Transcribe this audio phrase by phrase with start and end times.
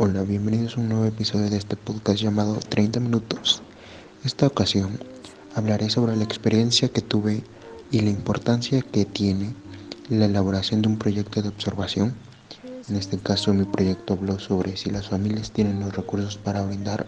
[0.00, 3.62] Hola, bienvenidos a un nuevo episodio de este podcast llamado 30 minutos.
[4.24, 4.96] Esta ocasión
[5.56, 7.42] hablaré sobre la experiencia que tuve
[7.90, 9.54] y la importancia que tiene
[10.08, 12.14] la elaboración de un proyecto de observación.
[12.88, 17.04] En este caso mi proyecto habló sobre si las familias tienen los recursos para brindar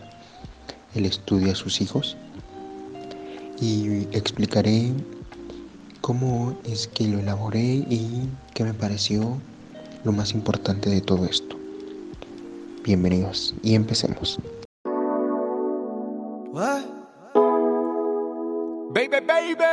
[0.93, 2.17] el estudio a sus hijos
[3.61, 4.93] y explicaré
[6.01, 9.39] cómo es que lo elaboré y qué me pareció
[10.03, 11.60] lo más importante de todo esto.
[12.83, 14.39] Bienvenidos y empecemos.
[18.93, 19.65] Baby, baby.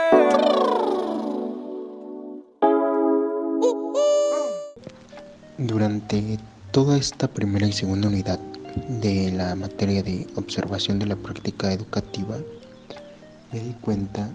[5.58, 6.38] Durante
[6.72, 8.40] toda esta primera y segunda unidad
[9.02, 12.38] de la materia de observación de la práctica educativa,
[13.54, 14.30] me di cuenta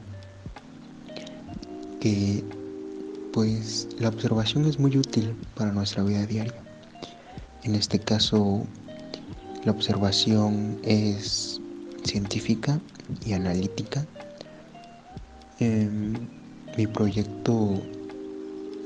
[2.00, 2.42] que
[3.32, 6.61] pues la observación es muy útil para nuestra vida diaria.
[7.64, 8.66] En este caso,
[9.64, 11.60] la observación es
[12.02, 12.80] científica
[13.24, 14.04] y analítica.
[15.60, 16.14] Em,
[16.76, 17.80] mi proyecto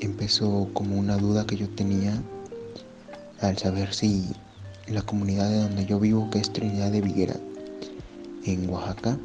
[0.01, 2.23] empezó como una duda que yo tenía
[3.41, 4.27] al saber si
[4.89, 7.37] la comunidad de donde yo vivo, que es Trinidad de Viguera,
[8.45, 9.17] en Oaxaca,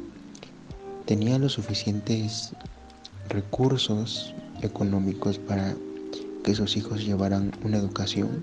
[1.04, 2.54] tenía los suficientes
[3.28, 5.74] recursos económicos para
[6.42, 8.42] que sus hijos llevaran una educación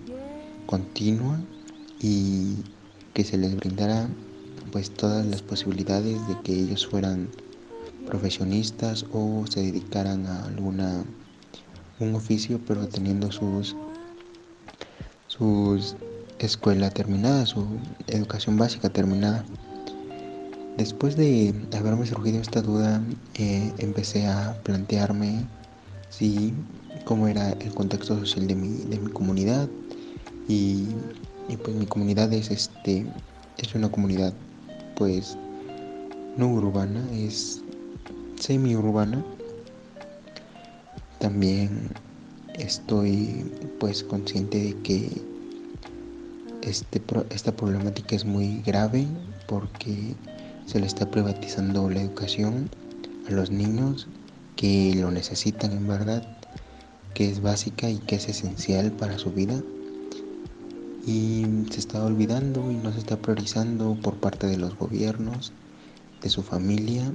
[0.70, 1.40] continua
[2.00, 2.58] y
[3.16, 4.08] que se les brindara
[4.72, 7.28] pues todas las posibilidades de que ellos fueran
[8.06, 11.04] profesionistas o se dedicaran a alguna
[12.00, 13.76] un oficio pero teniendo sus
[15.26, 15.96] sus
[16.38, 17.66] escuela terminada, su
[18.06, 19.44] educación básica terminada.
[20.78, 23.02] Después de haberme surgido esta duda,
[23.34, 25.46] eh, empecé a plantearme
[26.10, 26.54] si
[27.06, 29.68] cómo era el contexto social de mi, de mi comunidad,
[30.50, 30.88] y,
[31.64, 33.06] pues mi comunidad es este
[33.58, 34.34] es una comunidad
[34.96, 35.38] pues
[36.38, 37.62] no urbana es
[38.40, 39.24] semi urbana
[41.20, 41.92] también
[42.56, 43.46] estoy
[43.80, 45.10] pues consciente de que
[46.62, 49.06] este, esta problemática es muy grave
[49.48, 50.16] porque
[50.66, 52.70] se le está privatizando la educación
[53.28, 54.08] a los niños
[54.56, 56.22] que lo necesitan en verdad,
[57.14, 59.62] que es básica y que es esencial para su vida
[61.10, 65.52] y se está olvidando y no se está priorizando por parte de los gobiernos,
[66.22, 67.12] de su familia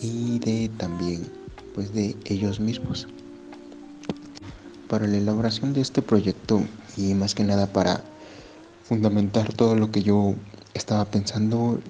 [0.00, 1.28] y de también
[1.74, 3.06] pues de ellos mismos.
[4.88, 6.62] Para la elaboración de este proyecto
[6.96, 8.02] y más que nada para
[8.82, 10.34] fundamentar todo lo que yo
[10.72, 11.80] estaba pensando,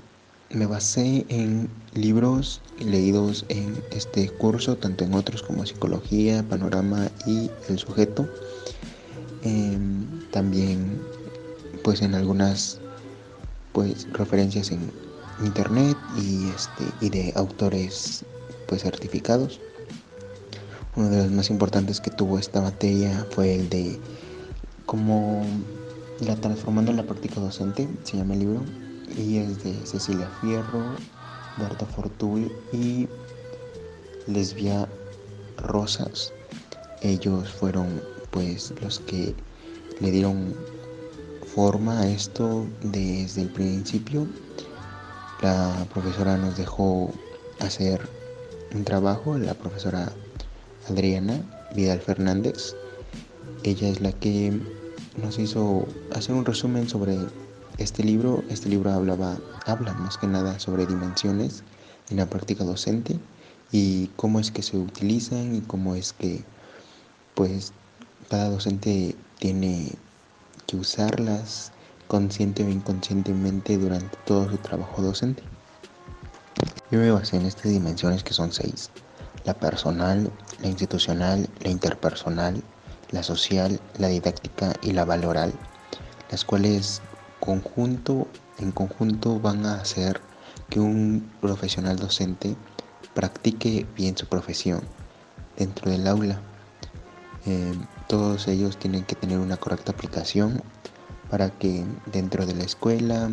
[0.51, 7.49] me basé en libros leídos en este curso, tanto en otros como psicología, panorama y
[7.69, 8.29] el sujeto.
[9.45, 10.99] Em, también
[11.85, 12.81] pues en algunas
[13.73, 14.91] pues referencias en
[15.45, 18.25] internet y este y de autores
[18.67, 19.61] pues certificados.
[20.97, 24.01] Uno de los más importantes que tuvo esta materia fue el de
[24.87, 25.45] cómo
[26.21, 28.63] la transformando en la práctica docente se llama el libro
[29.17, 30.85] y es de Cecilia Fierro
[31.59, 33.09] Berta Fortul y
[34.27, 34.89] Lesbia
[35.59, 36.33] Rosas.
[37.03, 39.35] Ellos fueron pues los que
[40.01, 40.55] le dieron
[41.55, 44.27] forma esto desde el principio.
[45.41, 47.13] La profesora nos dejó
[47.61, 48.09] hacer
[48.75, 50.13] un trabajo, la profesora
[50.89, 51.41] Adriana
[51.77, 52.75] Vidal Fernández.
[53.63, 54.61] Ella es la que
[55.23, 57.19] nos hizo hacer un resumen sobre
[57.79, 58.43] este libro.
[58.51, 61.63] Este libro hablaba, habla más que nada sobre dimensiones
[62.11, 63.21] en la práctica docente
[63.71, 66.43] y cómo es que se utilizan y cómo es que
[67.37, 67.73] pues
[68.29, 69.93] cada docente tiene
[70.67, 71.73] que usarlas
[72.07, 75.43] consciente o inconscientemente durante todo su trabajo docente.
[76.91, 78.91] Yo me basé en estas dimensiones que son seis.
[79.45, 80.31] La personal,
[80.61, 82.63] la institucional, la interpersonal,
[83.11, 85.53] la social, la didáctica y la valoral,
[86.31, 87.03] las cuales
[87.41, 88.27] conjunto,
[88.59, 90.21] en conjunto van a hacer
[90.71, 92.57] que un profesional docente
[93.15, 94.83] practique bien su profesión
[95.57, 96.41] dentro del aula
[97.47, 97.75] eh,
[98.07, 100.63] todos ellos tienen que tener una correcta aplicación
[101.31, 103.31] para que dentro de la escuela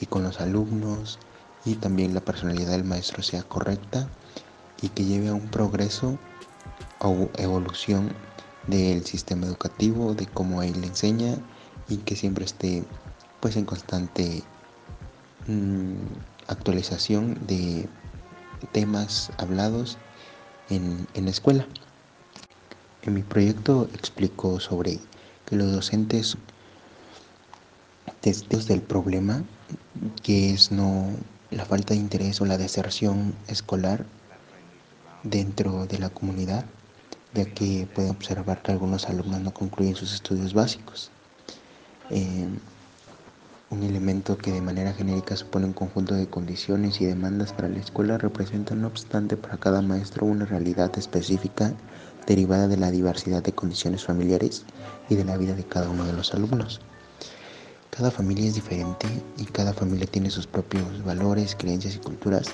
[0.00, 1.18] y con los alumnos
[1.64, 4.08] y también la personalidad del maestro sea correcta
[4.80, 6.18] y que lleve a un progreso
[6.98, 8.12] o evolución
[8.66, 11.36] del sistema educativo, de cómo él enseña
[11.88, 12.84] y que siempre esté
[13.40, 14.44] pues en constante
[15.46, 15.94] mm,
[16.46, 17.88] actualización de
[18.70, 19.98] temas hablados
[20.68, 21.66] en, en la escuela.
[23.04, 25.00] En mi proyecto explico sobre
[25.46, 26.36] que los docentes
[28.20, 29.42] testigos del problema
[30.22, 31.10] que es no
[31.50, 34.06] la falta de interés o la deserción escolar
[35.24, 36.64] dentro de la comunidad,
[37.34, 41.10] ya que puede observar que algunos alumnos no concluyen sus estudios básicos.
[42.10, 42.46] Eh,
[43.70, 47.78] un elemento que de manera genérica supone un conjunto de condiciones y demandas para la
[47.78, 51.72] escuela representa no obstante para cada maestro una realidad específica
[52.26, 54.64] derivada de la diversidad de condiciones familiares
[55.08, 56.80] y de la vida de cada uno de los alumnos.
[57.90, 62.48] Cada familia es diferente y cada familia tiene sus propios valores, creencias y culturas.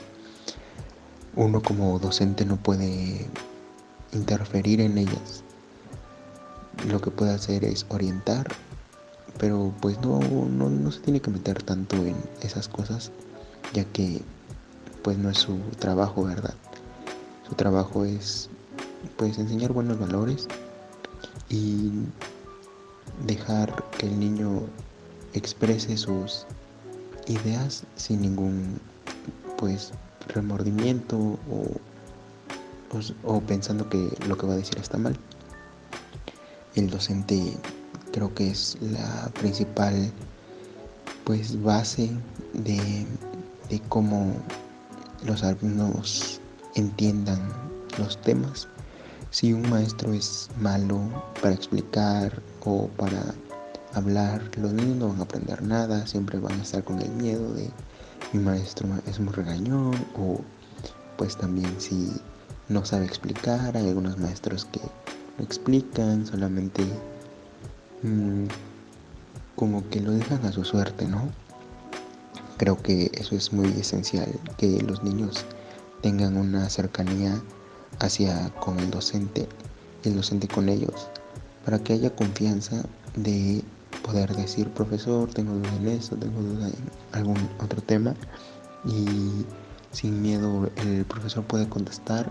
[1.36, 3.26] Uno como docente no puede
[4.12, 5.44] interferir en ellas.
[6.88, 8.48] Lo que puede hacer es orientar,
[9.38, 13.12] pero pues no, no, no se tiene que meter tanto en esas cosas,
[13.72, 14.22] ya que
[15.02, 16.54] pues no es su trabajo, ¿verdad?
[17.48, 18.50] Su trabajo es
[19.16, 20.46] pues enseñar buenos valores
[21.48, 21.90] y
[23.26, 24.62] dejar que el niño
[25.34, 26.46] exprese sus
[27.26, 28.80] ideas sin ningún
[29.56, 29.92] pues
[30.28, 31.66] remordimiento o,
[33.24, 35.18] o, pensando que lo que va a decir está mal.
[36.74, 37.56] El docente
[38.12, 40.12] creo que es la principal
[41.24, 42.10] pues base
[42.54, 43.06] de,
[43.68, 44.32] de cómo
[45.26, 46.40] los alumnos
[46.74, 47.40] entiendan
[47.98, 48.68] los temas.
[49.30, 51.00] Si un maestro es malo
[51.42, 53.22] para explicar o para
[53.92, 57.52] hablar, los niños no van a aprender nada, siempre van a estar con el miedo
[57.52, 57.70] de
[58.32, 60.40] mi maestro es muy regañón o
[61.16, 62.12] pues también si
[62.68, 64.80] no sabe explicar, hay algunos maestros que
[65.42, 66.84] explican, solamente
[68.02, 68.44] mmm,
[69.56, 71.30] como que lo dejan a su suerte, ¿no?
[72.58, 75.44] Creo que eso es muy esencial, que los niños
[76.02, 77.40] tengan una cercanía
[78.00, 79.48] hacia con el docente,
[80.04, 81.08] el docente con ellos,
[81.64, 82.84] para que haya confianza
[83.16, 83.62] de
[84.02, 88.14] poder decir, profesor, tengo duda en esto, tengo duda en algún otro tema
[88.84, 89.44] y
[89.90, 92.30] sin miedo el profesor puede contestar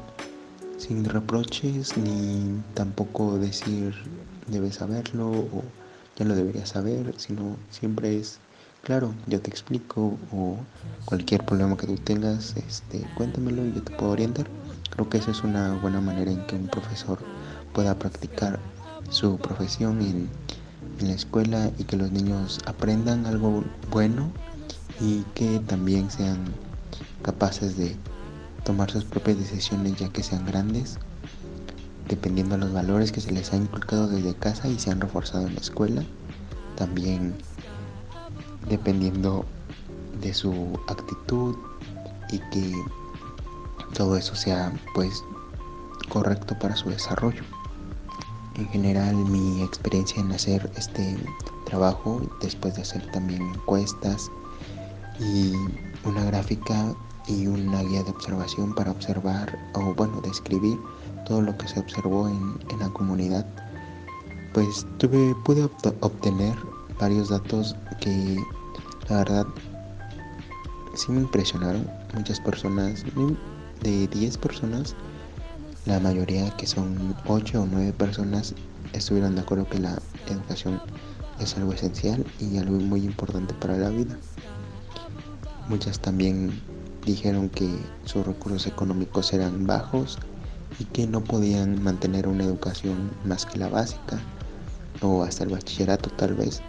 [0.77, 3.93] sin reproches ni tampoco decir
[4.47, 5.63] debes saberlo o
[6.15, 8.39] ya lo deberías saber, sino siempre es
[8.83, 10.57] claro, yo te explico o
[11.05, 14.47] cualquier problema que tú tengas, este, cuéntamelo y yo te puedo orientar.
[14.89, 17.19] Creo que esa es una buena manera en que un profesor
[17.73, 18.59] pueda practicar
[19.09, 20.29] su profesión en
[20.99, 24.31] en la escuela y que los niños aprendan algo bueno
[24.99, 26.37] y que también sean
[27.21, 27.95] capaces de
[28.63, 30.97] tomar sus propias decisiones ya que sean grandes,
[32.07, 35.47] dependiendo de los valores que se les ha inculcado desde casa y se han reforzado
[35.47, 36.03] en la escuela,
[36.75, 37.35] también
[38.67, 39.45] dependiendo
[40.21, 41.55] de su actitud
[42.31, 42.73] y que
[43.93, 45.23] todo eso sea pues
[46.09, 47.43] correcto para su desarrollo.
[48.55, 51.17] En general mi experiencia en hacer este
[51.65, 54.31] trabajo después de hacer también encuestas
[55.19, 55.53] y
[56.03, 56.95] una gráfica
[57.27, 60.79] y una guía de observación para observar o bueno describir
[61.25, 63.45] todo lo que se observó en, en la comunidad
[64.53, 65.69] pues tuve pude
[65.99, 66.55] obtener
[66.99, 68.37] varios datos que
[69.09, 69.47] la verdad
[70.95, 71.87] sí me impresionaron.
[72.15, 73.03] Muchas personas
[73.81, 74.95] de 10 personas
[75.87, 78.53] la mayoría, que son 8 o 9 personas,
[78.91, 79.97] estuvieron de acuerdo que la
[80.29, 80.81] educación
[81.39, 84.17] es algo esencial y algo muy importante para la vida.
[85.69, 86.61] Muchas también
[87.05, 87.69] dijeron que
[88.03, 90.19] sus recursos económicos eran bajos
[90.77, 94.19] y que no podían mantener una educación más que la básica
[95.01, 96.61] o hasta el bachillerato tal vez,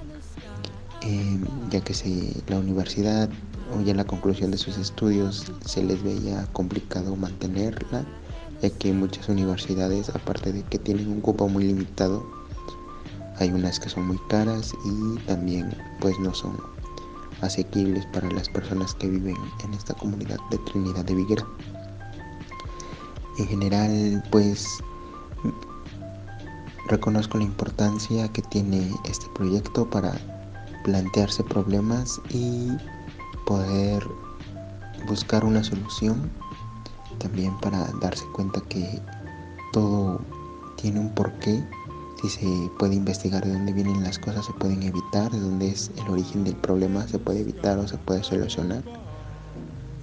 [1.03, 3.29] eh, ya que si la universidad
[3.77, 8.05] o ya la conclusión de sus estudios se les veía complicado mantenerla
[8.63, 12.27] ya que muchas universidades, aparte de que tienen un cupo muy limitado,
[13.39, 16.57] hay unas que son muy caras y también pues no son
[17.41, 21.47] asequibles para las personas que viven en esta comunidad de Trinidad de Viguera.
[23.39, 24.67] En general pues
[26.89, 30.15] reconozco la importancia que tiene este proyecto para
[30.83, 32.71] plantearse problemas y
[33.49, 34.07] poder
[35.07, 36.31] buscar una solución
[37.19, 39.01] también para darse cuenta que
[39.73, 40.21] todo
[40.77, 41.65] tiene un porqué.
[42.21, 45.91] Si se puede investigar de dónde vienen las cosas, se pueden evitar, de dónde es
[45.97, 48.83] el origen del problema, se puede evitar o se puede solucionar.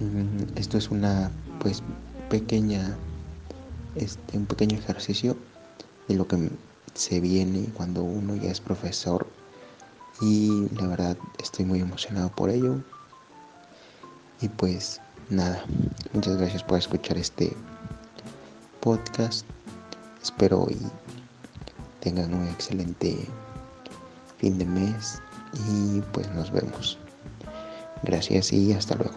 [0.00, 1.84] Mm, esto es una pues
[2.28, 2.96] pequeña
[3.94, 5.36] este, un pequeño ejercicio
[6.08, 6.50] de lo que
[6.94, 9.26] se viene cuando uno ya es profesor
[10.20, 12.82] y la verdad estoy muy emocionado por ello
[14.40, 15.00] y pues
[15.30, 15.64] nada,
[16.12, 17.52] muchas gracias por escuchar este
[18.80, 19.46] podcast.
[20.22, 20.78] Espero y
[22.00, 23.16] tengan un excelente
[24.38, 25.20] fin de mes
[25.68, 26.98] y pues nos vemos.
[28.02, 29.16] Gracias y hasta luego.